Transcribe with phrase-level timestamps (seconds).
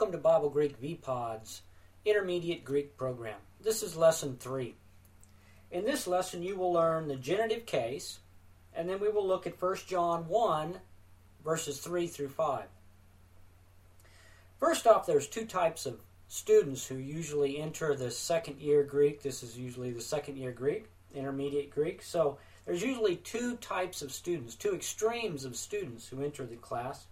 [0.00, 1.60] Welcome to Bible Greek VPod's
[2.06, 3.36] Intermediate Greek program.
[3.60, 4.74] This is lesson 3.
[5.70, 8.20] In this lesson, you will learn the genitive case,
[8.72, 10.78] and then we will look at 1 John 1,
[11.44, 12.62] verses 3 through 5.
[14.58, 19.22] First off, there's two types of students who usually enter the second year Greek.
[19.22, 22.00] This is usually the second year Greek, intermediate Greek.
[22.00, 27.04] So there's usually two types of students, two extremes of students who enter the class.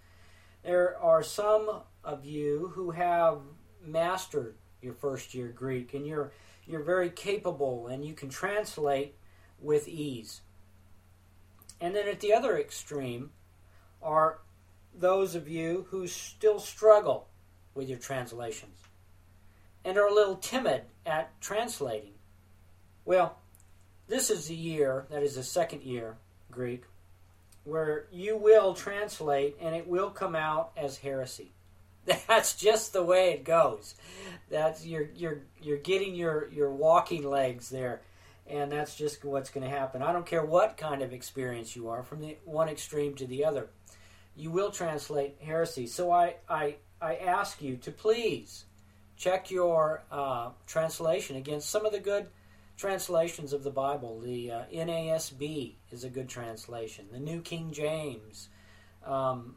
[0.64, 3.38] There are some of you who have
[3.84, 6.32] mastered your first year Greek and you're
[6.66, 9.14] you're very capable and you can translate
[9.60, 10.40] with ease.
[11.80, 13.30] And then at the other extreme
[14.02, 14.40] are
[14.94, 17.28] those of you who still struggle
[17.74, 18.78] with your translations
[19.84, 22.14] and are a little timid at translating.
[23.04, 23.38] Well,
[24.08, 26.16] this is the year, that is the second year
[26.50, 26.84] Greek,
[27.64, 31.52] where you will translate and it will come out as heresy.
[32.26, 33.94] That's just the way it goes.
[34.50, 38.02] That's you're you're you're getting your your walking legs there,
[38.46, 40.02] and that's just what's going to happen.
[40.02, 43.44] I don't care what kind of experience you are, from the one extreme to the
[43.44, 43.68] other,
[44.36, 45.86] you will translate heresy.
[45.86, 48.64] So I I I ask you to please
[49.16, 52.28] check your uh, translation against some of the good
[52.76, 54.20] translations of the Bible.
[54.20, 57.06] The uh, NASB is a good translation.
[57.12, 58.48] The New King James,
[59.04, 59.56] um,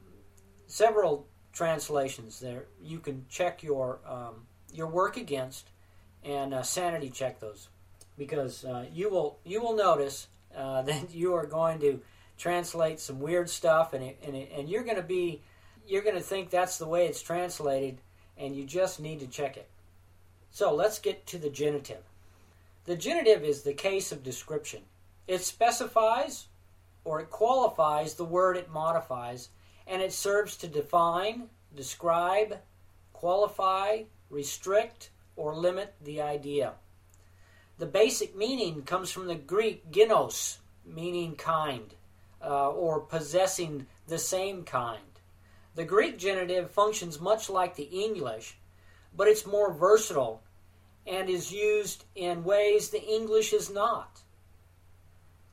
[0.66, 2.66] several translations there.
[2.82, 5.70] You can check your um, your work against
[6.24, 7.70] and uh, sanity check those
[8.18, 12.02] because uh, you will you will notice uh, that you are going to
[12.38, 15.42] translate some weird stuff and it, and, it, and you're going to be
[15.88, 18.00] you're going to think that's the way it's translated
[18.38, 19.70] and you just need to check it.
[20.52, 22.04] So let's get to the genitive.
[22.86, 24.82] The genitive is the case of description.
[25.28, 26.48] It specifies
[27.04, 29.50] or it qualifies the word it modifies,
[29.88, 32.60] and it serves to define, describe,
[33.14, 36.74] qualify, restrict, or limit the idea.
[37.78, 41.94] The basic meaning comes from the Greek genos, meaning kind,
[42.44, 45.00] uh, or possessing the same kind.
[45.76, 48.58] The Greek genitive functions much like the English,
[49.16, 50.42] but it's more versatile
[51.08, 54.11] and is used in ways the English is not.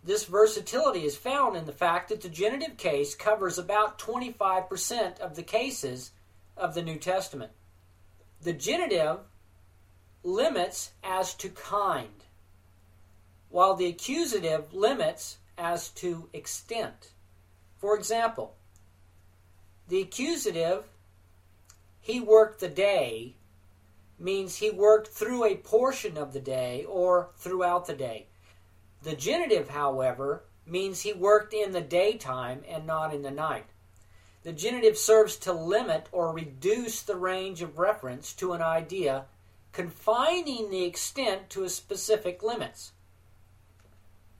[0.02, 5.34] This versatility is found in the fact that the genitive case covers about 25% of
[5.34, 6.12] the cases
[6.56, 7.52] of the New Testament.
[8.42, 9.18] The genitive
[10.22, 12.24] limits as to kind,
[13.48, 17.12] while the accusative limits as to extent.
[17.76, 18.54] For example,
[19.88, 20.84] the accusative,
[22.00, 23.34] he worked the day,
[24.18, 28.26] means he worked through a portion of the day or throughout the day.
[29.02, 33.66] The genitive, however, means he worked in the daytime and not in the night.
[34.42, 39.26] The genitive serves to limit or reduce the range of reference to an idea,
[39.72, 42.92] confining the extent to a specific limits.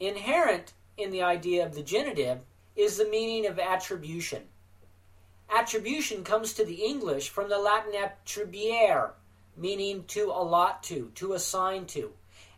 [0.01, 2.41] Inherent in the idea of the genitive
[2.77, 4.45] is the meaning of attribution.
[5.51, 9.15] Attribution comes to the English from the Latin attribuere,
[9.57, 12.13] meaning to allot to, to assign to,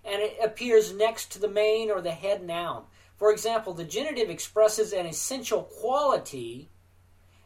[0.04, 2.84] and it appears next to the main or the head noun.
[3.16, 6.68] For example, the genitive expresses an essential quality,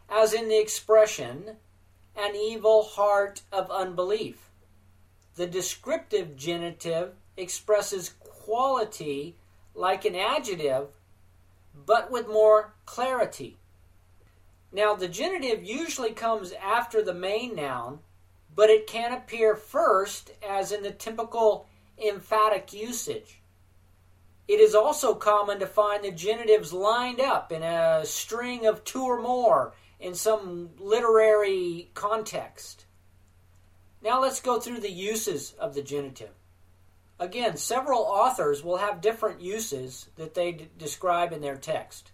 [0.09, 1.57] as in the expression,
[2.17, 4.51] an evil heart of unbelief.
[5.35, 9.35] The descriptive genitive expresses quality
[9.75, 10.89] like an adjective,
[11.75, 13.57] but with more clarity.
[14.71, 17.99] Now, the genitive usually comes after the main noun,
[18.55, 21.67] but it can appear first, as in the typical
[21.99, 23.41] emphatic usage.
[24.47, 29.03] It is also common to find the genitives lined up in a string of two
[29.03, 32.85] or more in some literary context.
[34.03, 36.35] Now let's go through the uses of the genitive.
[37.19, 42.11] Again, several authors will have different uses that they d- describe in their text.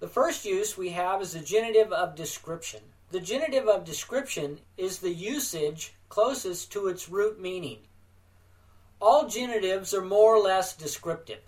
[0.00, 2.80] The first use we have is the genitive of description.
[3.12, 7.78] The genitive of description is the usage closest to its root meaning.
[9.00, 11.42] All genitives are more or less descriptive,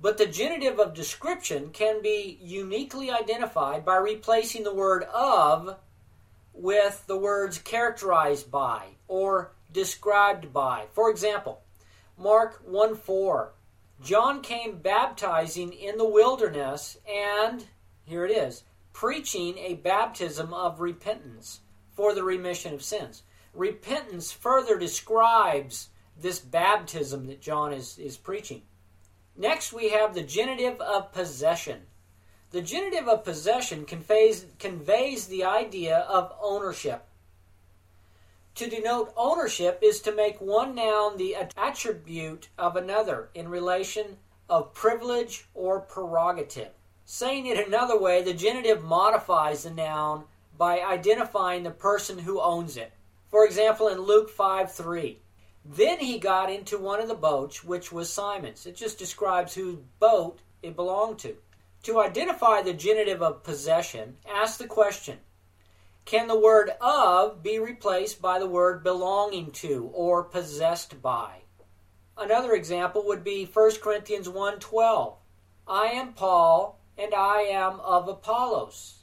[0.00, 5.78] but the genitive of description can be uniquely identified by replacing the word of
[6.52, 10.86] with the words characterized by or described by.
[10.92, 11.62] For example,
[12.16, 13.52] Mark 1 4.
[14.00, 17.66] John came baptizing in the wilderness and
[18.04, 18.62] here it is
[18.92, 21.60] preaching a baptism of repentance
[21.96, 23.24] for the remission of sins.
[23.52, 25.88] Repentance further describes
[26.20, 28.62] this baptism that John is, is preaching.
[29.36, 31.82] Next, we have the genitive of possession.
[32.50, 37.04] The genitive of possession conveys, conveys the idea of ownership.
[38.56, 44.18] To denote ownership is to make one noun the attribute of another in relation
[44.48, 46.70] of privilege or prerogative.
[47.04, 50.24] Saying it another way, the genitive modifies the noun
[50.56, 52.92] by identifying the person who owns it.
[53.26, 55.18] For example, in Luke 5 3,
[55.64, 58.66] then he got into one of the boats, which was Simon's.
[58.66, 61.36] It just describes whose boat it belonged to.
[61.84, 65.20] To identify the genitive of possession, ask the question
[66.04, 71.42] Can the word of be replaced by the word belonging to or possessed by?
[72.16, 75.16] Another example would be 1 Corinthians 1:12.
[75.66, 79.02] I am Paul and I am of Apollos.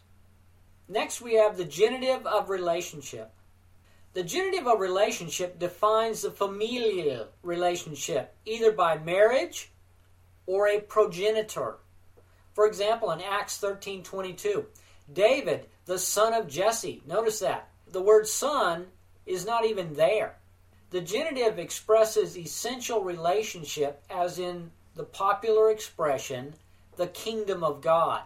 [0.88, 3.34] Next we have the genitive of relationship.
[4.14, 9.72] The genitive of relationship defines the familial relationship either by marriage
[10.46, 11.78] or a progenitor.
[12.54, 14.66] For example, in Acts 13:22,
[15.12, 17.02] David, the son of Jesse.
[17.06, 17.70] Notice that.
[17.88, 18.92] The word son
[19.26, 20.38] is not even there.
[20.90, 26.56] The genitive expresses essential relationship as in the popular expression
[26.98, 28.24] the kingdom of God.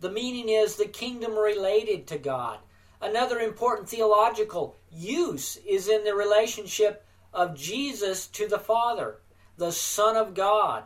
[0.00, 2.58] The meaning is the kingdom related to God.
[3.00, 9.20] Another important theological use is in the relationship of Jesus to the Father,
[9.56, 10.84] the Son of God,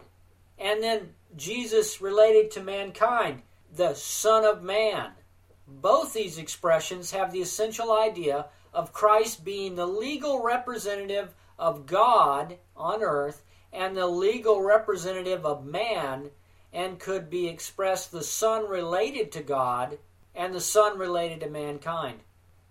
[0.58, 3.42] and then Jesus related to mankind,
[3.74, 5.10] the Son of Man.
[5.66, 12.58] Both these expressions have the essential idea of Christ being the legal representative of God
[12.76, 16.30] on earth and the legal representative of man,
[16.72, 19.98] and could be expressed the Son related to God
[20.34, 22.20] and the Son related to mankind.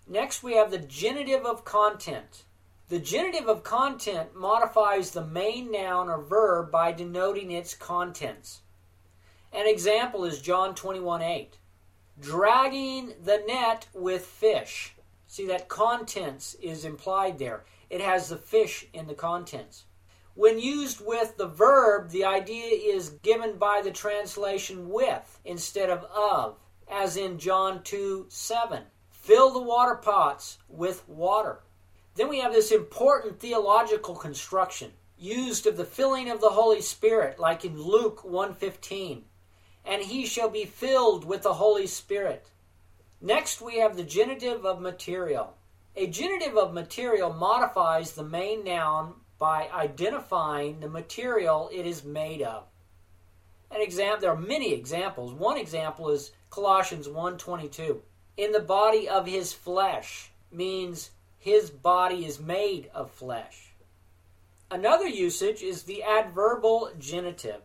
[0.08, 2.44] Next, we have the genitive of content.
[2.90, 8.62] The genitive of content modifies the main noun or verb by denoting its contents.
[9.54, 11.58] An example is John 21 8.
[12.20, 14.96] Dragging the net with fish.
[15.28, 17.64] See, that contents is implied there.
[17.90, 19.86] It has the fish in the contents.
[20.36, 26.04] When used with the verb, the idea is given by the translation with instead of
[26.06, 26.58] of,
[26.94, 28.84] as in John 2 7.
[29.10, 31.60] Fill the water pots with water.
[32.16, 37.40] Then we have this important theological construction used of the filling of the Holy Spirit,
[37.40, 39.24] like in Luke 1:15.
[39.86, 42.52] And he shall be filled with the Holy Spirit.
[43.20, 45.56] Next, we have the genitive of material.
[45.96, 52.42] A genitive of material modifies the main noun by identifying the material it is made
[52.42, 52.66] of.
[53.72, 55.34] An example, there are many examples.
[55.34, 58.04] One example is Colossians 1:22
[58.38, 61.10] in the body of his flesh means
[61.40, 63.74] his body is made of flesh.
[64.70, 67.64] Another usage is the adverbial genitive.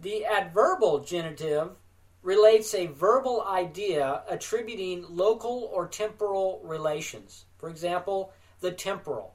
[0.00, 1.76] The adverbial genitive
[2.22, 7.46] relates a verbal idea attributing local or temporal relations.
[7.58, 9.34] For example, the temporal,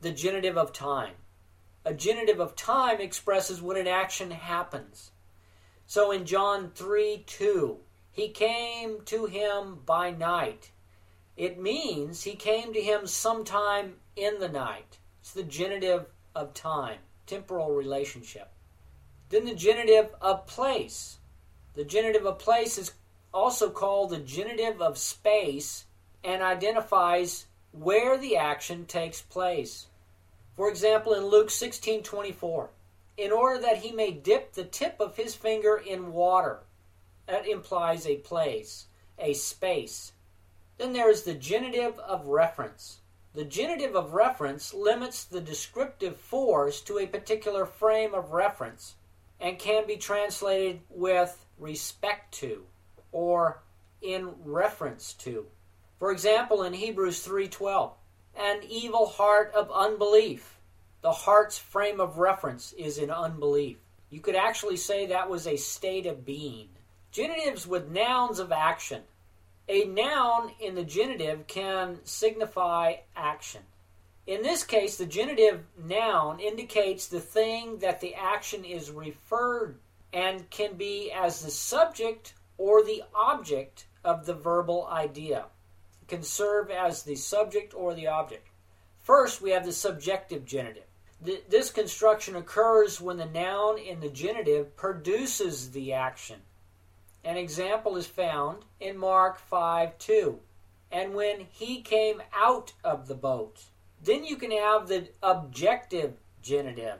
[0.00, 1.14] the genitive of time.
[1.84, 5.12] A genitive of time expresses when an action happens.
[5.86, 7.78] So in John 3 2,
[8.12, 10.70] he came to him by night.
[11.34, 14.98] It means he came to him sometime in the night.
[15.20, 18.50] It's the genitive of time, temporal relationship.
[19.30, 21.18] Then the genitive of place.
[21.74, 22.92] The genitive of place is
[23.32, 25.86] also called the genitive of space
[26.22, 29.86] and identifies where the action takes place.
[30.54, 32.68] For example, in Luke 16:24,
[33.16, 36.60] in order that he may dip the tip of his finger in water
[37.26, 38.86] that implies a place,
[39.18, 40.12] a space.
[40.78, 43.00] Then there is the genitive of reference.
[43.34, 48.96] The genitive of reference limits the descriptive force to a particular frame of reference
[49.40, 52.66] and can be translated with respect to
[53.10, 53.62] or
[54.00, 55.46] in reference to.
[55.98, 57.94] For example, in Hebrews 3:12,
[58.34, 60.58] an evil heart of unbelief.
[61.00, 63.78] The heart's frame of reference is in unbelief.
[64.10, 66.68] You could actually say that was a state of being.
[67.12, 69.02] Genitives with nouns of action.
[69.68, 73.60] A noun in the genitive can signify action.
[74.26, 79.78] In this case, the genitive noun indicates the thing that the action is referred
[80.10, 85.46] and can be as the subject or the object of the verbal idea.
[86.00, 88.48] It can serve as the subject or the object.
[89.00, 90.84] First, we have the subjective genitive.
[91.20, 96.40] This construction occurs when the noun in the genitive produces the action.
[97.24, 100.40] An example is found in Mark 5 2.
[100.90, 103.64] And when he came out of the boat,
[104.02, 106.98] then you can have the objective genitive.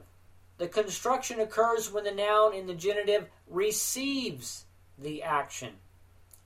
[0.59, 4.65] The construction occurs when the noun in the genitive receives
[4.97, 5.75] the action.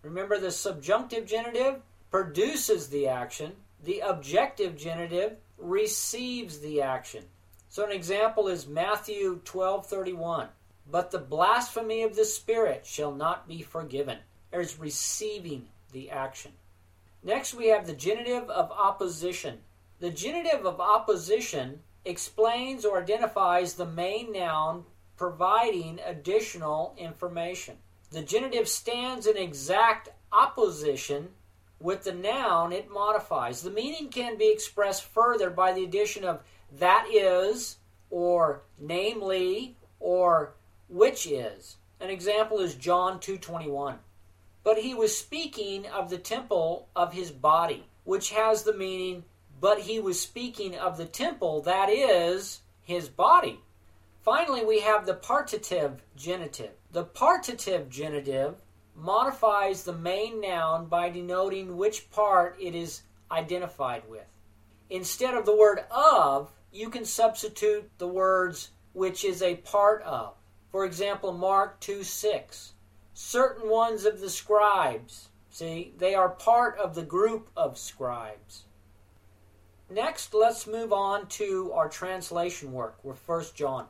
[0.02, 3.52] Remember, the subjunctive genitive produces the action,
[3.84, 7.24] The objective genitive receives the action.
[7.68, 10.48] So an example is Matthew 12:31.
[10.90, 14.18] But the blasphemy of the spirit shall not be forgiven.
[14.50, 16.52] There's receiving the action.
[17.22, 19.58] Next we have the genitive of apposition.
[19.98, 24.84] The genitive of apposition explains or identifies the main noun
[25.16, 27.78] providing additional information.
[28.10, 31.30] The genitive stands in exact apposition
[31.80, 33.62] with the noun it modifies.
[33.62, 36.42] The meaning can be expressed further by the addition of
[36.78, 37.78] that is,
[38.10, 40.54] or namely, or
[40.88, 41.76] which is.
[42.00, 43.98] An example is John 2:21.
[44.62, 49.24] But he was speaking of the temple of his body, which has the meaning
[49.60, 53.60] but he was speaking of the temple that is his body.
[54.22, 56.72] Finally, we have the partitive genitive.
[56.92, 58.56] The partitive genitive
[58.94, 64.26] modifies the main noun by denoting which part it is identified with.
[64.90, 70.34] Instead of the word of, you can substitute the words which is a part of.
[70.70, 72.72] For example, Mark 2 6.
[73.14, 78.64] Certain ones of the scribes, see, they are part of the group of scribes.
[79.88, 83.86] Next, let's move on to our translation work with 1 John.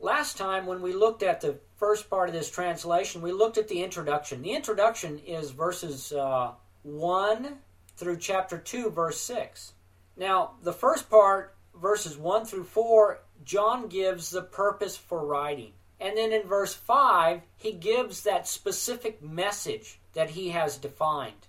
[0.00, 3.68] Last time, when we looked at the first part of this translation, we looked at
[3.68, 4.42] the introduction.
[4.42, 6.52] The introduction is verses uh,
[6.82, 7.58] 1
[7.96, 9.72] through chapter 2, verse 6.
[10.16, 15.72] Now, the first part, verses 1 through 4, John gives the purpose for writing.
[15.98, 21.46] And then in verse 5, he gives that specific message that he has defined.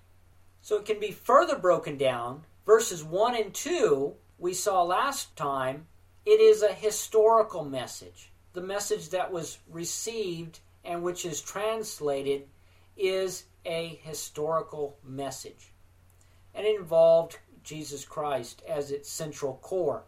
[0.61, 2.43] So it can be further broken down.
[2.65, 5.87] Verses 1 and 2, we saw last time,
[6.25, 8.31] it is a historical message.
[8.53, 12.47] The message that was received and which is translated
[12.95, 15.71] is a historical message.
[16.53, 20.03] And involved Jesus Christ as its central core.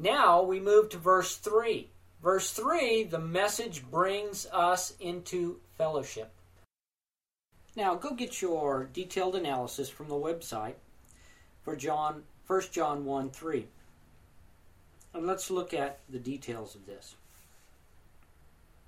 [0.00, 1.88] Now we move to verse 3.
[2.22, 6.32] Verse 3, the message brings us into fellowship.
[7.76, 10.74] Now go get your detailed analysis from the website
[11.62, 13.66] for John 1 John 1 3.
[15.12, 17.14] And let's look at the details of this.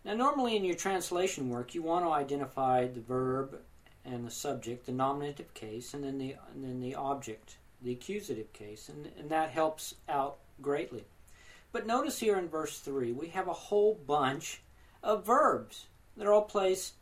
[0.04, 3.60] Now normally in your translation work you want to identify the verb
[4.04, 8.52] and the subject, the nominative case, and then the and then the object, the accusative
[8.52, 11.04] case, and, and that helps out greatly.
[11.72, 14.62] But notice here in verse 3, we have a whole bunch
[15.02, 15.86] of verbs.
[16.16, 16.94] They're all placed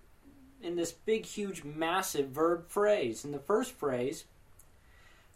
[0.63, 3.25] in this big, huge, massive verb phrase.
[3.25, 4.25] In the first phrase,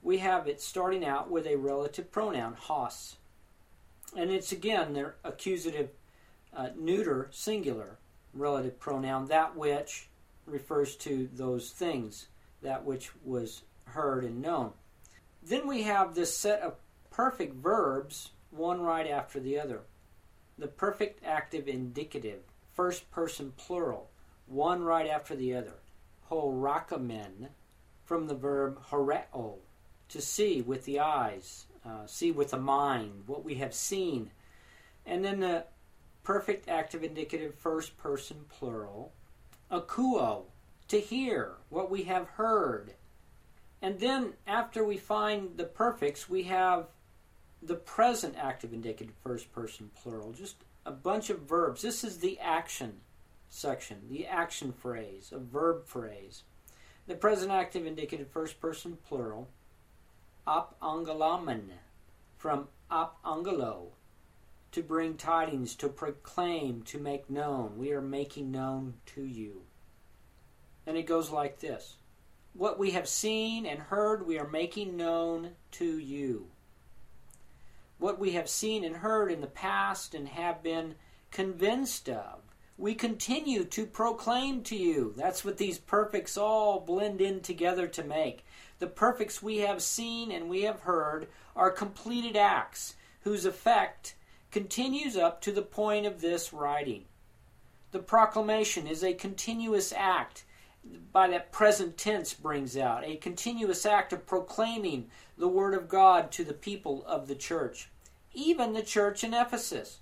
[0.02, 3.16] we have it starting out with a relative pronoun, hos.
[4.16, 5.90] And it's again their accusative
[6.54, 7.98] uh, neuter singular
[8.32, 10.08] relative pronoun, that which
[10.46, 12.26] refers to those things,
[12.62, 14.72] that which was heard and known.
[15.46, 16.76] Then we have this set of
[17.10, 19.82] perfect verbs, one right after the other.
[20.56, 22.40] The perfect active indicative,
[22.72, 24.10] first person plural,
[24.46, 25.74] one right after the other.
[26.30, 27.48] Horakamen,
[28.04, 29.56] from the verb horeo,
[30.08, 34.30] to see with the eyes, uh, see with the mind, what we have seen.
[35.04, 35.64] And then the
[36.22, 39.12] perfect active indicative, first person plural.
[39.70, 40.44] Akuo,
[40.88, 42.94] to hear, what we have heard.
[43.82, 46.86] And then after we find the perfects, we have
[47.62, 51.82] the present active indicative first person plural, just a bunch of verbs.
[51.82, 53.00] This is the action
[53.48, 56.42] section, the action phrase, a verb phrase.
[57.06, 59.48] The present active indicative first person plural,
[60.46, 61.68] op angalaman,
[62.36, 63.22] from op
[64.72, 67.78] to bring tidings, to proclaim, to make known.
[67.78, 69.62] We are making known to you.
[70.86, 71.96] And it goes like this
[72.54, 76.50] What we have seen and heard, we are making known to you
[77.98, 80.94] what we have seen and heard in the past and have been
[81.30, 82.40] convinced of.
[82.76, 85.14] We continue to proclaim to you.
[85.16, 88.44] That's what these perfects all blend in together to make.
[88.78, 94.16] The perfects we have seen and we have heard are completed acts whose effect
[94.50, 97.04] continues up to the point of this writing.
[97.92, 100.44] The proclamation is a continuous act
[101.12, 106.30] by that present tense brings out a continuous act of proclaiming the word of God
[106.32, 107.88] to the people of the church,
[108.32, 109.98] even the church in Ephesus.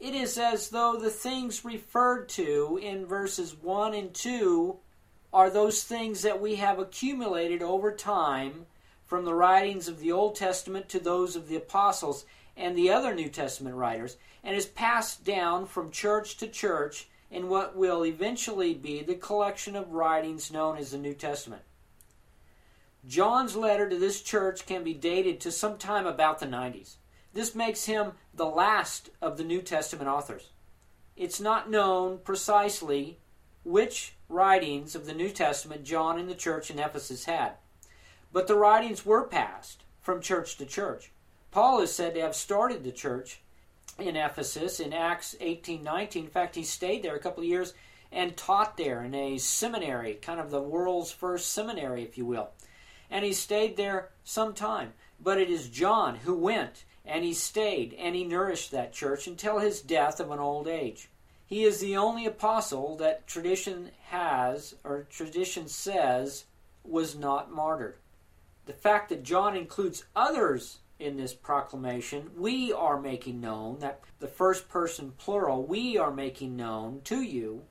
[0.00, 4.76] It is as though the things referred to in verses 1 and 2
[5.32, 8.66] are those things that we have accumulated over time
[9.06, 12.24] from the writings of the Old Testament to those of the apostles
[12.56, 17.48] and the other New Testament writers, and is passed down from church to church in
[17.48, 21.62] what will eventually be the collection of writings known as the New Testament.
[23.04, 26.94] John's letter to this church can be dated to sometime about the 90s.
[27.32, 30.50] This makes him the last of the New Testament authors.
[31.16, 33.18] It's not known precisely
[33.64, 37.54] which writings of the New Testament John and the church in Ephesus had,
[38.32, 41.10] but the writings were passed from church to church.
[41.50, 43.40] Paul is said to have started the church
[43.98, 46.24] in Ephesus in Acts 18:19.
[46.24, 47.74] In fact, he stayed there a couple of years
[48.10, 52.50] and taught there in a seminary, kind of the world's first seminary, if you will.
[53.10, 54.94] And he stayed there some time.
[55.20, 59.58] But it is John who went and he stayed and he nourished that church until
[59.58, 61.08] his death of an old age.
[61.46, 66.44] He is the only apostle that tradition has, or tradition says,
[66.82, 67.96] was not martyred.
[68.66, 74.28] The fact that John includes others in this proclamation, we are making known, that the
[74.28, 77.62] first person plural, we are making known to you,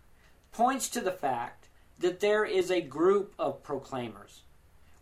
[0.52, 1.68] points to the fact
[2.00, 4.42] that there is a group of proclaimers.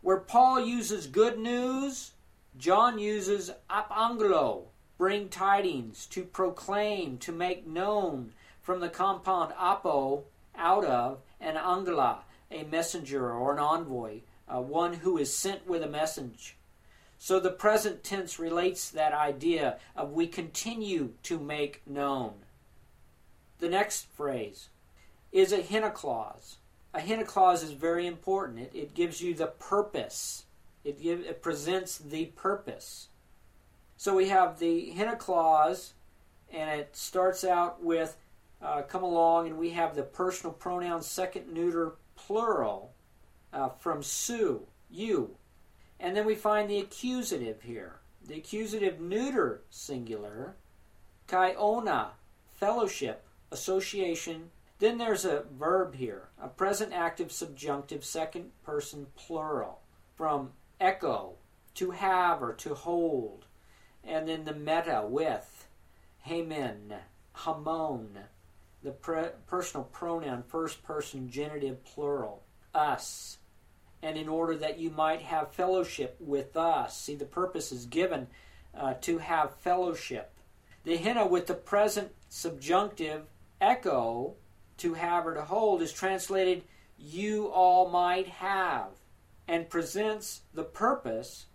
[0.01, 2.11] Where Paul uses good news,
[2.57, 4.63] John uses apangelo,
[4.97, 10.25] bring tidings, to proclaim, to make known, from the compound apo,
[10.55, 15.81] out of, and angela, a messenger or an envoy, uh, one who is sent with
[15.81, 16.55] a message.
[17.23, 22.33] So the present tense relates that idea of we continue to make known.
[23.59, 24.69] The next phrase
[25.31, 26.57] is a hina clause.
[26.95, 28.61] A hina clause is very important.
[28.61, 30.45] It, it gives you the purpose.
[30.83, 33.09] It, give, it presents the purpose.
[33.97, 35.93] So we have the hina clause,
[36.51, 38.17] and it starts out with
[38.63, 42.93] uh, come along, and we have the personal pronoun second neuter plural
[43.53, 45.35] uh, from Sue, you.
[46.01, 47.99] And then we find the accusative here.
[48.27, 50.55] The accusative neuter singular,
[51.27, 52.09] kaiona,
[52.51, 54.49] fellowship, association.
[54.79, 59.81] Then there's a verb here, a present active subjunctive second person plural
[60.15, 61.35] from echo,
[61.75, 63.45] to have or to hold.
[64.03, 65.67] And then the meta with,
[66.27, 66.95] hemen,
[67.33, 68.17] hamon,
[68.81, 73.37] the pre- personal pronoun first person genitive plural, us.
[74.03, 76.97] And in order that you might have fellowship with us.
[76.97, 78.27] See, the purpose is given
[78.75, 80.31] uh, to have fellowship.
[80.83, 83.27] The hina with the present subjunctive
[83.59, 84.33] echo,
[84.77, 86.63] to have or to hold, is translated
[86.97, 88.89] you all might have,
[89.47, 91.45] and presents the purpose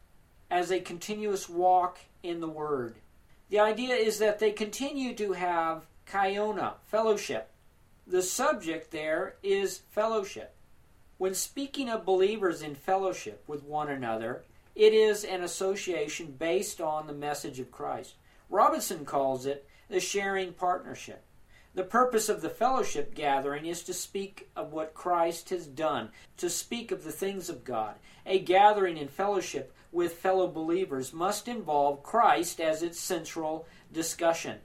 [0.50, 2.96] as a continuous walk in the Word.
[3.48, 7.50] The idea is that they continue to have kaiona, fellowship.
[8.06, 10.55] The subject there is fellowship.
[11.18, 17.06] When speaking of believers in fellowship with one another, it is an association based on
[17.06, 18.16] the message of Christ.
[18.50, 21.24] Robinson calls it the sharing partnership.
[21.74, 26.50] The purpose of the fellowship gathering is to speak of what Christ has done, to
[26.50, 27.94] speak of the things of God.
[28.26, 34.58] A gathering in fellowship with fellow believers must involve Christ as its central discussion.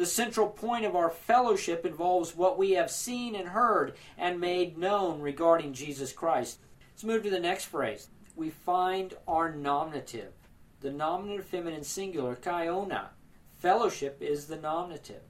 [0.00, 4.78] The central point of our fellowship involves what we have seen and heard and made
[4.78, 6.58] known regarding Jesus Christ.
[6.92, 8.08] Let's move to the next phrase.
[8.34, 10.32] We find our nominative.
[10.80, 13.08] The nominative feminine singular, kaiona.
[13.58, 15.20] Fellowship is the nominative.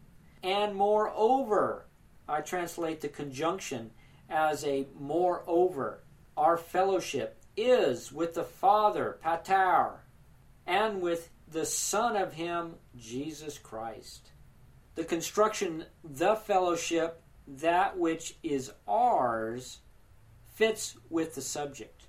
[0.40, 1.87] And moreover,
[2.28, 3.90] I translate the conjunction
[4.28, 6.04] as a moreover.
[6.37, 9.94] Our fellowship is with the Father, Patar,
[10.64, 14.30] and with the Son of Him, Jesus Christ
[15.00, 19.78] the construction, the fellowship, that which is ours,
[20.52, 22.02] fits with the subject.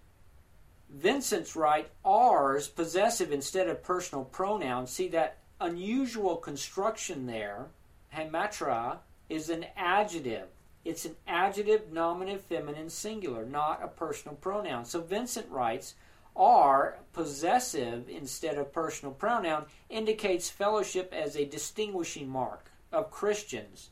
[0.90, 4.88] Vincent's right, ours, possessive instead of personal pronoun.
[4.88, 7.68] See that unusual construction there,
[8.14, 8.98] hematra,
[9.30, 10.50] is an adjective.
[10.84, 14.84] It's an adjective nominative feminine singular, not a personal pronoun.
[14.84, 15.96] So Vincent writes,
[16.36, 23.90] are possessive instead of personal pronoun indicates fellowship as a distinguishing mark of Christians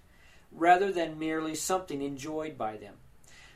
[0.52, 2.96] rather than merely something enjoyed by them.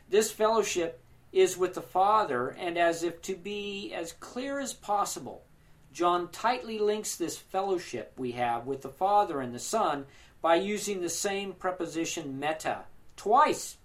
[0.09, 5.43] This fellowship is with the Father, and as if to be as clear as possible,
[5.91, 10.05] John tightly links this fellowship we have with the Father and the Son
[10.41, 12.83] by using the same preposition meta
[13.15, 13.77] twice.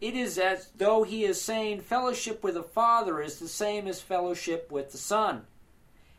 [0.00, 4.00] It is as though he is saying fellowship with the Father is the same as
[4.00, 5.46] fellowship with the Son.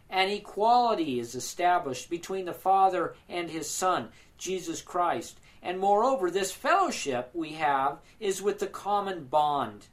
[0.09, 4.09] An equality is established between the Father and his Son.
[4.37, 5.39] Jesus Christ.
[5.61, 9.87] And moreover, this fellowship we have is with the common bond.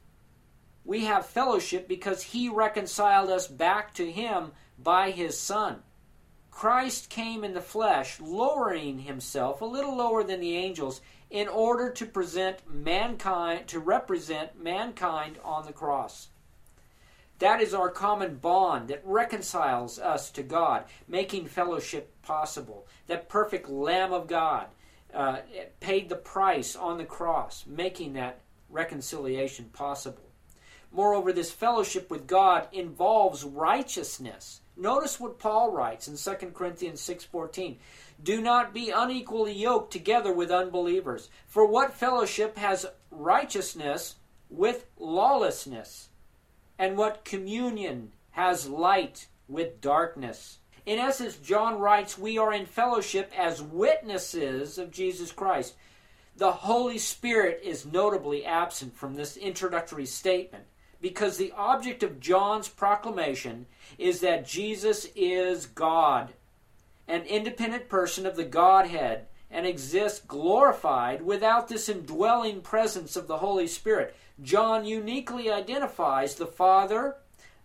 [0.85, 5.83] We have fellowship because he reconciled us back to him by his Son.
[6.49, 11.91] Christ came in the flesh, lowering himself a little lower than the angels in order
[11.91, 16.29] to present mankind to represent mankind on the cross.
[17.39, 22.87] That is our common bond that reconciles us to God, making fellowship possible.
[23.07, 24.67] That perfect Lamb of God
[25.13, 25.37] uh,
[25.79, 30.23] paid the price on the cross, making that reconciliation possible.
[30.91, 34.61] Moreover, this fellowship with God involves righteousness.
[34.75, 37.77] Notice what Paul writes in 2 Corinthians 6:14.
[38.23, 41.29] Do not be unequally yoked together with unbelievers.
[41.45, 44.15] For what fellowship has righteousness
[44.49, 46.09] with lawlessness?
[46.79, 50.59] And what communion has light with darkness?
[50.85, 55.75] In essence, John writes, we are in fellowship as witnesses of Jesus Christ.
[56.37, 60.65] The Holy Spirit is notably absent from this introductory statement
[61.01, 63.65] because the object of John's proclamation
[63.97, 66.33] is that Jesus is God,
[67.07, 73.37] an independent person of the Godhead, and exists glorified without this indwelling presence of the
[73.37, 74.15] Holy Spirit.
[74.41, 77.15] John uniquely identifies the Father,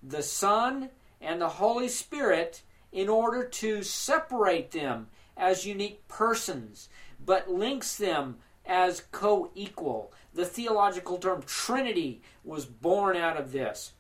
[0.03, 6.89] the Son, and the Holy Spirit in order to separate them as unique persons,
[7.25, 10.13] but links them as co equal.
[10.35, 13.93] The theological term Trinity was born out of this.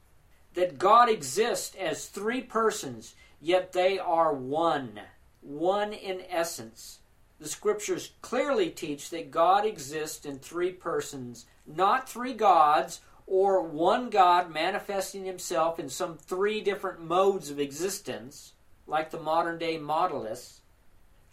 [0.54, 5.00] That God exists as three persons, yet they are one,
[5.40, 7.00] one in essence.
[7.42, 14.10] The scriptures clearly teach that God exists in three persons, not three gods or one
[14.10, 18.52] God manifesting himself in some three different modes of existence,
[18.86, 20.60] like the modern day modalists.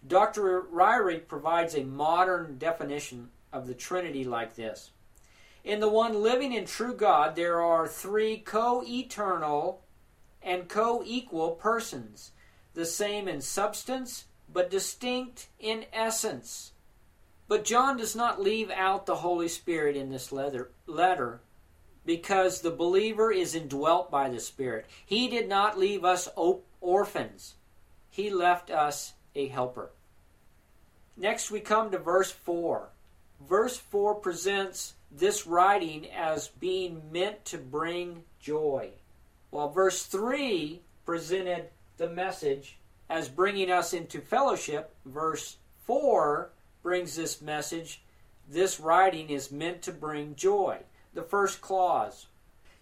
[0.08, 0.64] Dr.
[0.64, 4.90] Ryrie provides a modern definition of the Trinity like this
[5.64, 9.84] In the one living and true God, there are three co eternal
[10.42, 12.32] and co equal persons,
[12.74, 16.74] the same in substance, but distinct in essence.
[17.48, 21.42] But John does not leave out the Holy Spirit in this letter, letter
[22.06, 24.86] because the believer is indwelt by the Spirit.
[25.06, 26.28] He did not leave us
[26.82, 27.56] orphans,
[28.10, 29.92] He left us a helper.
[31.16, 32.90] Next, we come to verse 4.
[33.48, 38.90] Verse 4 presents this writing as being meant to bring joy,
[39.50, 42.79] while verse 3 presented the message
[43.10, 44.94] as bringing us into fellowship.
[45.06, 46.52] Verse 4
[46.84, 48.02] brings this message
[48.50, 50.80] this writing is meant to bring joy.
[51.14, 52.28] The first clause.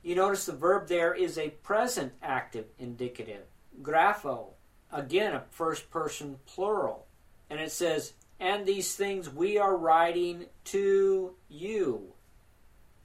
[0.02, 3.44] You notice the verb there is a present active indicative.
[3.82, 4.52] Grapho.
[4.92, 7.06] Again, a first person plural.
[7.50, 12.14] And it says, and these things we are writing to you.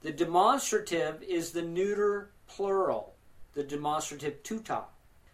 [0.01, 3.15] The demonstrative is the neuter plural,
[3.53, 4.83] the demonstrative tuta.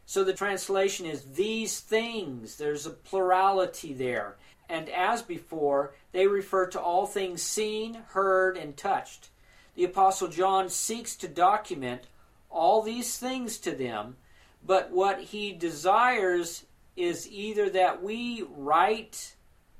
[0.09, 2.55] So the translation is these things.
[2.55, 4.37] There's a plurality there.
[4.67, 9.29] And as before, they refer to all things seen, heard, and touched.
[9.75, 12.07] The Apostle John seeks to document
[12.49, 14.17] all these things to them,
[14.65, 19.35] but what he desires is either that we write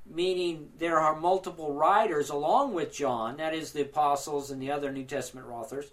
[0.06, 4.92] meaning there are multiple writers along with John, that is, the apostles and the other
[4.92, 5.88] New Testament authors,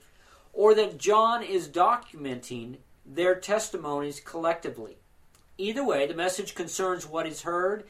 [0.53, 4.99] or that John is documenting their testimonies collectively.
[5.59, 7.85] Either way, the message concerns what is heard,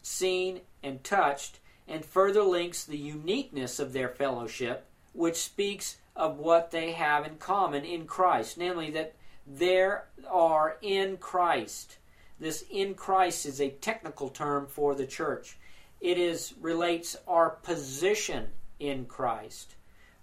[0.00, 6.70] seen, and touched, and further links the uniqueness of their fellowship, which speaks of what
[6.70, 9.14] they have in common in Christ, namely that
[9.46, 11.98] there are in Christ.
[12.38, 15.58] This in Christ is a technical term for the church.
[16.00, 18.48] It is relates our position
[18.78, 19.74] in Christ.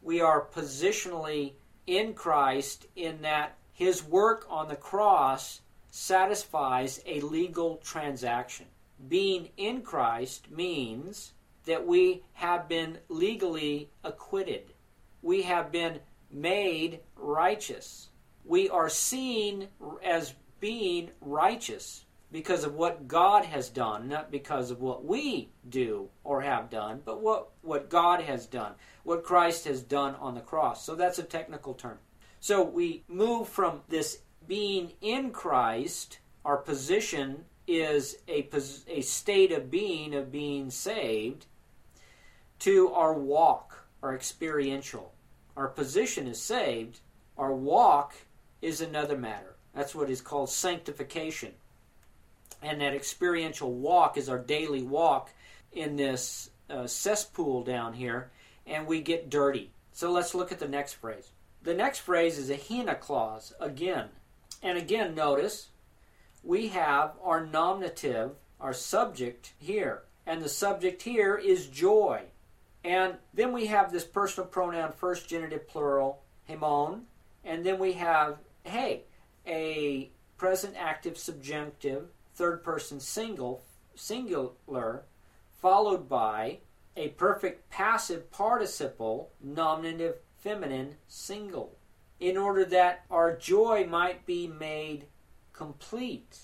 [0.01, 1.53] We are positionally
[1.87, 8.65] in Christ in that his work on the cross satisfies a legal transaction.
[9.07, 11.31] Being in Christ means
[11.63, 14.73] that we have been legally acquitted.
[15.21, 18.09] We have been made righteous.
[18.43, 19.69] We are seen
[20.03, 26.09] as being righteous because of what God has done, not because of what we do
[26.25, 30.41] or have done, but what, what God has done, what Christ has done on the
[30.41, 30.85] cross.
[30.85, 31.99] So that's a technical term.
[32.39, 38.47] So we move from this being in Christ, our position is a,
[38.87, 41.45] a state of being, of being saved,
[42.59, 45.13] to our walk, our experiential.
[45.55, 46.99] Our position is saved,
[47.37, 48.15] our walk
[48.61, 49.55] is another matter.
[49.73, 51.53] That's what is called sanctification
[52.61, 55.31] and that experiential walk is our daily walk
[55.71, 58.31] in this uh, cesspool down here,
[58.67, 59.71] and we get dirty.
[59.93, 61.29] So let's look at the next phrase.
[61.61, 64.09] The next phrase is a hina clause again.
[64.61, 65.69] And again, notice
[66.43, 70.03] we have our nominative, our subject here.
[70.25, 72.23] And the subject here is joy.
[72.83, 77.01] And then we have this personal pronoun, first genitive plural, hemon.
[77.43, 79.03] And then we have hey,
[79.47, 83.63] a present active subjunctive, third person single,
[83.95, 85.03] singular,
[85.61, 86.59] followed by
[86.95, 91.77] a perfect passive participle, nominative feminine single,
[92.19, 95.05] in order that our joy might be made
[95.53, 96.39] complete.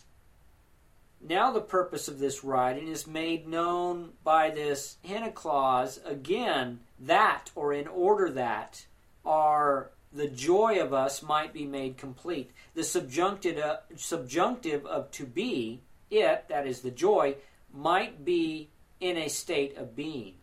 [1.22, 7.50] Now, the purpose of this writing is made known by this hina clause again, that
[7.56, 8.86] or in order that
[9.26, 12.52] our the joy of us might be made complete.
[12.74, 17.36] The subjunctive, uh, subjunctive of to be, it, that is the joy,
[17.74, 18.70] might be
[19.02, 20.36] in a state of being.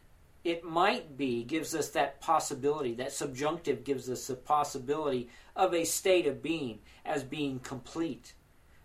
[0.45, 2.95] It might be gives us that possibility.
[2.95, 8.35] That subjunctive gives us the possibility of a state of being as being complete.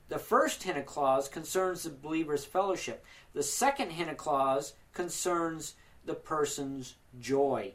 [0.10, 3.04] The first hina clause concerns the believer's fellowship.
[3.34, 7.74] The second hina clause concerns the person's joy.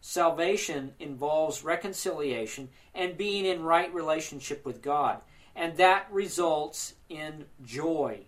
[0.00, 5.22] Salvation involves reconciliation and being in right relationship with God,
[5.56, 8.26] and that results in joy.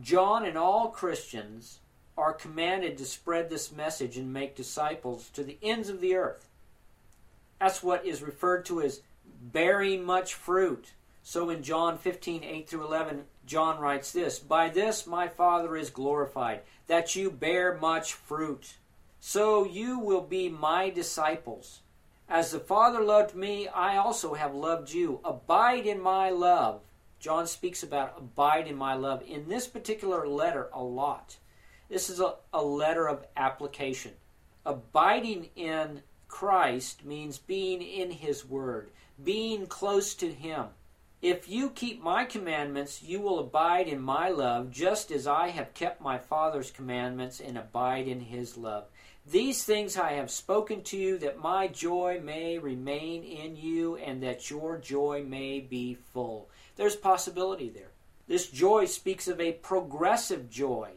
[0.00, 1.80] John and all Christians
[2.16, 6.46] are commanded to spread this message and make disciples to the ends of the earth.
[7.60, 9.00] That's what is referred to as
[9.42, 10.92] bearing much fruit.
[11.22, 15.90] So in John 15, 8 through 11, John writes this By this my Father is
[15.90, 18.74] glorified, that you bear much fruit
[19.26, 21.80] so you will be my disciples.
[22.28, 25.18] As the Father loved me, I also have loved you.
[25.24, 26.82] Abide in my love.
[27.20, 31.38] John speaks about abide in my love in this particular letter a lot.
[31.94, 34.14] This is a, a letter of application.
[34.66, 38.90] Abiding in Christ means being in His Word,
[39.22, 40.64] being close to Him.
[41.22, 45.72] If you keep my commandments, you will abide in my love, just as I have
[45.72, 48.86] kept my Father's commandments and abide in His love.
[49.24, 54.20] These things I have spoken to you, that my joy may remain in you, and
[54.24, 56.48] that your joy may be full.
[56.74, 57.92] There's possibility there.
[58.26, 60.90] This joy speaks of a progressive joy,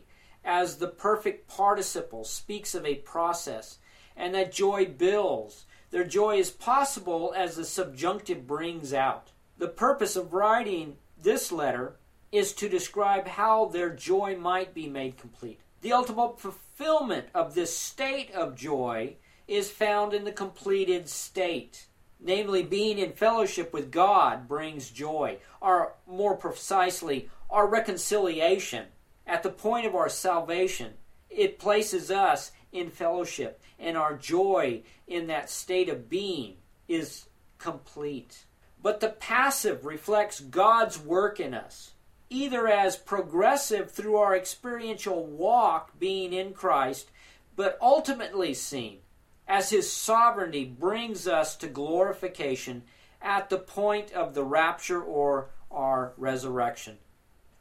[0.47, 3.79] as the perfect participle speaks of a process,
[4.15, 5.65] and that joy builds.
[5.91, 9.31] Their joy is possible as the subjunctive brings out.
[9.57, 11.97] The purpose of writing this letter
[12.31, 15.59] is to describe how their joy might be made complete.
[15.81, 19.15] The ultimate fulfillment of this state of joy
[19.47, 21.87] is found in the completed state.
[22.19, 28.87] Namely, being in fellowship with God brings joy, or more precisely, our reconciliation.
[29.27, 30.93] At the point of our salvation,
[31.29, 36.55] it places us in fellowship, and our joy in that state of being
[36.87, 37.27] is
[37.59, 38.45] complete.
[38.81, 41.93] But the passive reflects God's work in us
[42.29, 47.09] either as progressive through our experiential walk being in Christ,
[47.55, 48.99] but ultimately seen
[49.47, 52.83] as his sovereignty brings us to glorification
[53.21, 56.97] at the point of the rapture or our resurrection.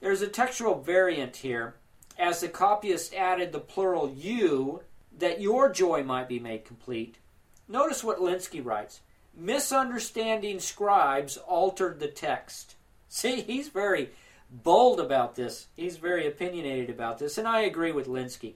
[0.00, 1.76] There's a textual variant here,
[2.18, 4.82] as the copyist added the plural you,
[5.16, 7.18] that your joy might be made complete.
[7.66, 9.00] Notice what Lenski writes
[9.34, 12.76] Misunderstanding scribes altered the text.
[13.08, 14.10] See, he's very
[14.50, 15.66] bold about this.
[15.76, 18.54] He's very opinionated about this, and I agree with Lenski.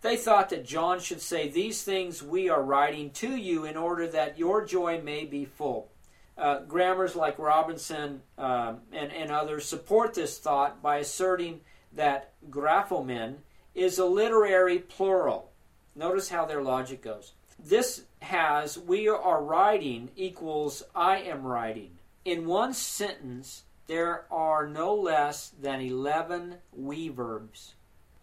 [0.00, 4.08] They thought that John should say, These things we are writing to you in order
[4.08, 5.91] that your joy may be full.
[6.36, 11.60] Uh, grammars like Robinson um, and, and others support this thought by asserting
[11.92, 13.36] that graphomen
[13.74, 15.50] is a literary plural.
[15.94, 17.32] Notice how their logic goes.
[17.58, 21.98] This has we are writing equals I am writing.
[22.24, 27.74] In one sentence, there are no less than 11 we verbs,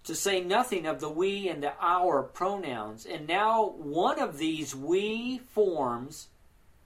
[0.04, 3.06] to say nothing of the we and the our pronouns.
[3.06, 6.28] And now one of these we forms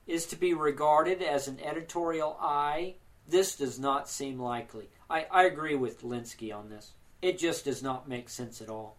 [0.07, 2.95] is to be regarded as an editorial I.
[3.27, 4.89] This does not seem likely.
[5.09, 6.91] I, I agree with Lenski on this.
[7.21, 8.97] It just does not make sense at all.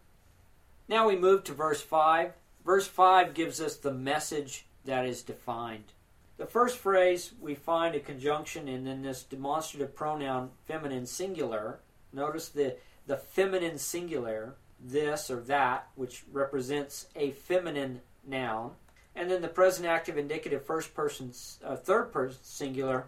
[0.88, 2.32] Now we move to verse 5.
[2.64, 5.92] Verse 5 gives us the message that is defined.
[6.36, 11.80] The first phrase, we find a conjunction and in this demonstrative pronoun feminine singular.
[12.12, 18.72] Notice the, the feminine singular, this or that, which represents a feminine noun.
[19.16, 21.32] And then the present active indicative first person,
[21.64, 23.06] uh, third person singular,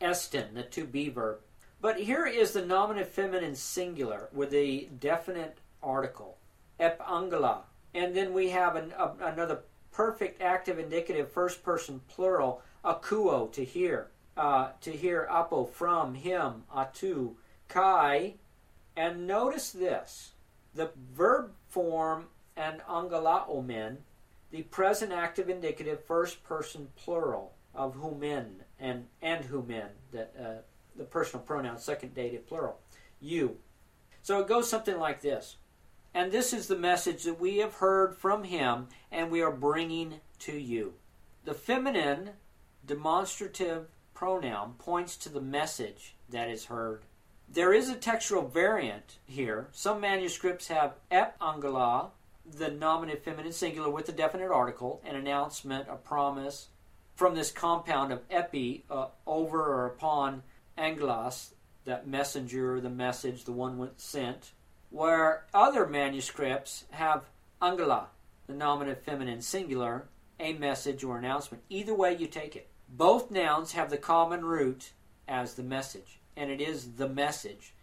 [0.00, 1.38] estin, the to be verb.
[1.80, 6.38] But here is the nominative feminine singular with a definite article,
[6.80, 7.60] epangela.
[7.94, 9.60] And then we have an, a, another
[9.92, 14.08] perfect active indicative first person plural, akuo, to hear.
[14.36, 17.34] Uh, to hear apo, from, him, atu,
[17.68, 18.34] kai.
[18.94, 20.32] And notice this
[20.74, 23.96] the verb form and angalaomen,
[24.50, 30.62] the present active indicative first person plural of humen, and and humen, that uh,
[30.96, 32.78] the personal pronoun, second dative plural,
[33.20, 33.58] you.
[34.22, 35.56] So it goes something like this.
[36.14, 40.20] And this is the message that we have heard from him and we are bringing
[40.40, 40.94] to you.
[41.44, 42.30] The feminine
[42.86, 47.02] demonstrative pronoun points to the message that is heard.
[47.48, 49.68] There is a textual variant here.
[49.72, 52.10] Some manuscripts have epangelia,
[52.54, 56.68] the nominative feminine singular with a definite article, an announcement, a promise,
[57.14, 60.42] from this compound of epi, uh, over or upon
[60.76, 61.54] angelos,
[61.84, 64.52] that messenger, the message, the one sent,
[64.90, 67.24] where other manuscripts have
[67.62, 68.06] angelia,
[68.46, 70.06] the nominative feminine singular,
[70.38, 71.62] a message or announcement.
[71.68, 72.68] Either way you take it.
[72.88, 74.92] Both nouns have the common root
[75.26, 77.74] as the message, and it is the message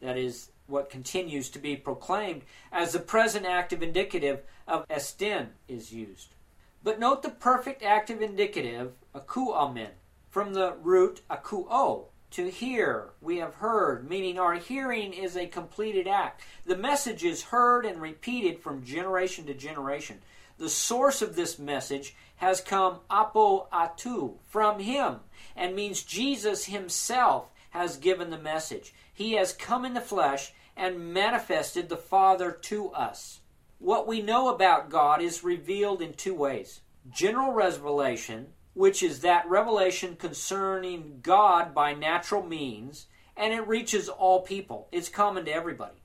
[0.00, 5.92] that is what continues to be proclaimed as the present active indicative of estin is
[5.92, 6.34] used.
[6.82, 9.90] But note the perfect active indicative, akuamen,
[10.30, 16.08] from the root akuo, to hear, we have heard, meaning our hearing is a completed
[16.08, 16.40] act.
[16.64, 20.18] The message is heard and repeated from generation to generation.
[20.58, 25.16] The source of this message has come apo atu, from him,
[25.54, 28.94] and means Jesus himself has given the message.
[29.12, 33.40] He has come in the flesh and manifested the Father to us.
[33.78, 39.48] What we know about God is revealed in two ways general revelation, which is that
[39.48, 44.88] revelation concerning God by natural means, and it reaches all people.
[44.92, 46.02] It's common to everybody.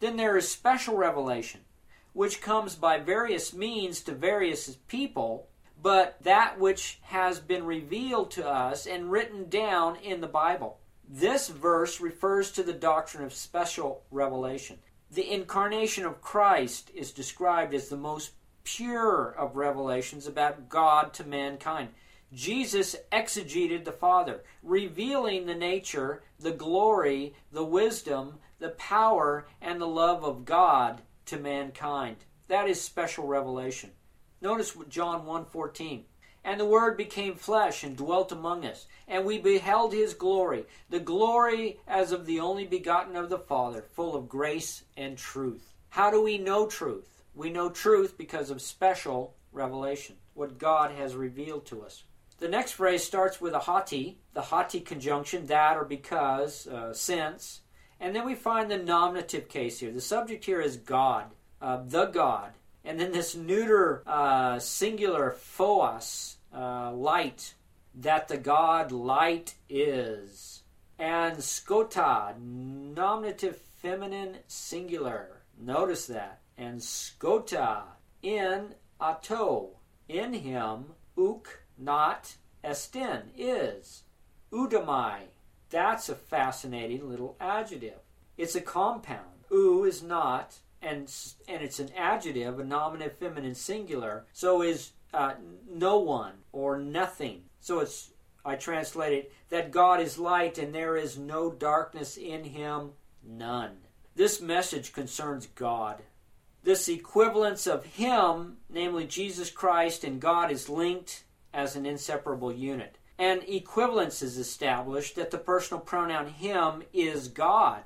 [0.00, 1.60] Then there is special revelation,
[2.12, 5.48] which comes by various means to various people,
[5.80, 10.78] but that which has been revealed to us and written down in the Bible.
[11.14, 14.78] This verse refers to the doctrine of special revelation.
[15.10, 18.32] The incarnation of Christ is described as the most
[18.64, 21.90] pure of revelations about God to mankind.
[22.32, 29.86] Jesus exegeted the Father, revealing the nature, the glory, the wisdom, the power, and the
[29.86, 32.24] love of God to mankind.
[32.48, 33.90] That is special revelation.
[34.40, 36.06] Notice John 1:14.
[36.44, 40.98] And the word became flesh and dwelt among us, and we beheld his glory, the
[40.98, 45.72] glory as of the only begotten of the Father, full of grace and truth.
[45.90, 47.22] How do we know truth?
[47.34, 52.02] We know truth because of special revelation, what God has revealed to us.
[52.38, 57.60] The next phrase starts with a hoti, the hoti conjunction, that or because, uh, since.
[58.00, 59.92] And then we find the nominative case here.
[59.92, 61.26] The subject here is God,
[61.60, 62.52] uh, the God.
[62.84, 67.54] And then this neuter uh, singular phos, uh, light,
[67.94, 70.62] that the God light is.
[70.98, 75.42] And skota, nominative feminine singular.
[75.58, 76.40] Notice that.
[76.56, 77.82] And skota,
[78.22, 79.70] in ato,
[80.08, 80.84] in him,
[81.16, 84.02] uk not estin, is.
[84.52, 85.20] Udamai,
[85.70, 88.00] that's a fascinating little adjective.
[88.36, 89.44] It's a compound.
[89.50, 91.12] U is not, and
[91.48, 94.26] and it's an adjective, a nominative feminine singular.
[94.32, 95.34] So is uh,
[95.70, 97.42] no one or nothing.
[97.60, 98.10] So it's
[98.44, 102.90] I translate it that God is light and there is no darkness in him,
[103.24, 103.78] none.
[104.14, 106.02] This message concerns God.
[106.64, 112.98] This equivalence of him, namely Jesus Christ and God, is linked as an inseparable unit.
[113.18, 117.82] And equivalence is established that the personal pronoun him is God.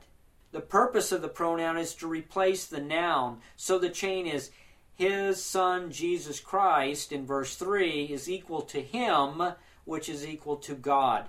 [0.57, 4.51] The purpose of the pronoun is to replace the noun, so the chain is
[4.95, 9.53] his son Jesus Christ in verse 3 is equal to him,
[9.85, 11.27] which is equal to God.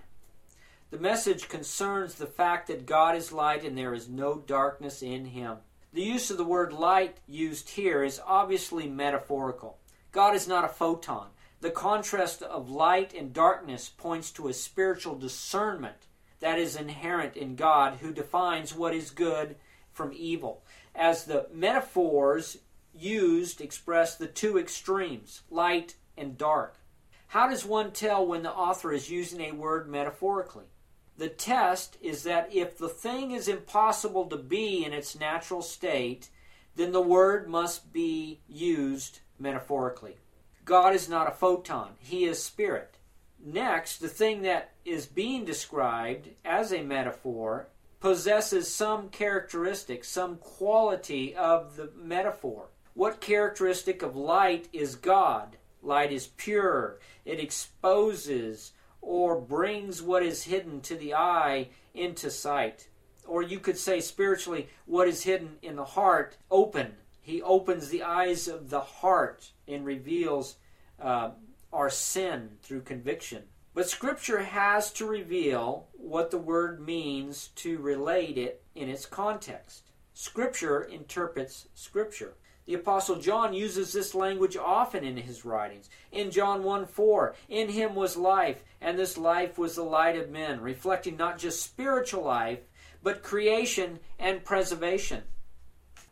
[0.92, 5.26] The message concerns the fact that God is light and there is no darkness in
[5.26, 5.58] him.
[5.92, 9.78] The use of the word light used here is obviously metaphorical.
[10.14, 11.32] God is not a photon.
[11.60, 16.07] The contrast of light and darkness points to a spiritual discernment
[16.40, 19.56] that is inherent in God who defines what is good
[19.92, 20.64] from evil.
[20.96, 22.58] As the metaphors
[22.94, 26.78] used express the two extremes, light and dark.
[27.28, 30.66] How does one tell when the author is using a word metaphorically?
[31.18, 36.30] The test is that if the thing is impossible to be in its natural state,
[36.76, 40.18] then the word must be used metaphorically.
[40.64, 42.97] God is not a photon, He is spirit.
[43.44, 47.70] Next, the thing that is being described as a metaphor
[48.00, 52.68] possesses some characteristic, some quality of the metaphor.
[52.94, 55.58] What characteristic of light is God?
[55.82, 62.88] Light is pure, it exposes or brings what is hidden to the eye into sight.
[63.26, 66.96] Or you could say spiritually, what is hidden in the heart open
[67.28, 70.56] he opens the eyes of the heart and reveals
[70.98, 71.32] uh,
[71.72, 73.44] our sin through conviction.
[73.74, 79.92] But Scripture has to reveal what the word means to relate it in its context.
[80.14, 82.34] Scripture interprets Scripture.
[82.66, 85.90] The Apostle John uses this language often in his writings.
[86.12, 90.30] In John 1 4, in him was life, and this life was the light of
[90.30, 92.60] men, reflecting not just spiritual life,
[93.04, 95.24] but creation and preservation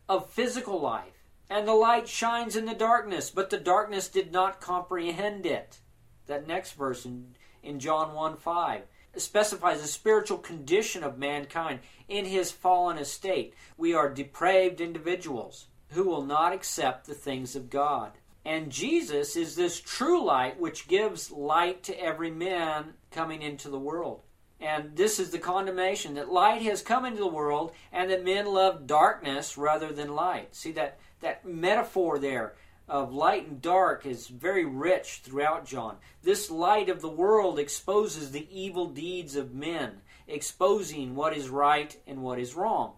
[0.08, 1.15] of physical life.
[1.48, 5.78] And the light shines in the darkness, but the darkness did not comprehend it.
[6.26, 8.82] That next verse in, in John 1 5
[9.16, 13.54] specifies the spiritual condition of mankind in his fallen estate.
[13.76, 18.12] We are depraved individuals who will not accept the things of God.
[18.44, 23.78] And Jesus is this true light which gives light to every man coming into the
[23.78, 24.22] world.
[24.60, 28.46] And this is the condemnation that light has come into the world and that men
[28.46, 30.54] love darkness rather than light.
[30.54, 32.54] See that that metaphor there
[32.88, 35.96] of light and dark is very rich throughout John.
[36.22, 41.96] This light of the world exposes the evil deeds of men, exposing what is right
[42.06, 42.94] and what is wrong.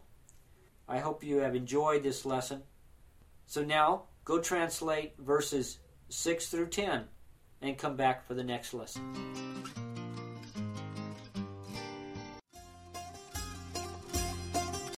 [0.86, 2.62] I hope you have enjoyed this lesson.
[3.46, 5.78] So now, go translate verses
[6.10, 7.04] 6 through 10
[7.62, 10.07] and come back for the next lesson.